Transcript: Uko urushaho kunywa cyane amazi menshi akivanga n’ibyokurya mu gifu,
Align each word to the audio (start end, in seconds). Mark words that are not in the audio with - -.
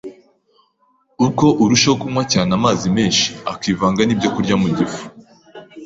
Uko 1.27 1.45
urushaho 1.63 1.95
kunywa 2.01 2.23
cyane 2.33 2.51
amazi 2.57 2.85
menshi 2.97 3.27
akivanga 3.53 4.01
n’ibyokurya 4.03 4.55
mu 4.61 4.67
gifu, 4.77 5.01